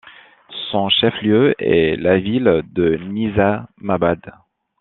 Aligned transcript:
Son 0.71 0.89
chef-lieu 0.89 1.53
est 1.59 1.95
la 1.95 2.17
ville 2.17 2.63
de 2.71 2.95
Nizamabad. 3.11 4.33